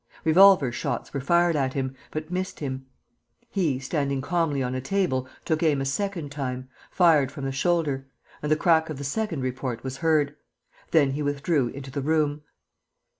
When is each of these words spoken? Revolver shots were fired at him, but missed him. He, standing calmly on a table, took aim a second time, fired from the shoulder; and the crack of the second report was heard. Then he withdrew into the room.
Revolver 0.23 0.71
shots 0.71 1.13
were 1.13 1.21
fired 1.21 1.55
at 1.55 1.73
him, 1.73 1.93
but 2.09 2.31
missed 2.31 2.59
him. 2.59 2.87
He, 3.51 3.77
standing 3.77 4.19
calmly 4.19 4.63
on 4.63 4.73
a 4.73 4.81
table, 4.81 5.27
took 5.45 5.61
aim 5.61 5.79
a 5.79 5.85
second 5.85 6.31
time, 6.31 6.69
fired 6.89 7.31
from 7.31 7.45
the 7.45 7.51
shoulder; 7.51 8.07
and 8.41 8.51
the 8.51 8.55
crack 8.55 8.89
of 8.89 8.97
the 8.97 9.03
second 9.03 9.41
report 9.41 9.83
was 9.83 9.97
heard. 9.97 10.35
Then 10.89 11.11
he 11.11 11.21
withdrew 11.21 11.67
into 11.67 11.91
the 11.91 12.01
room. 12.01 12.41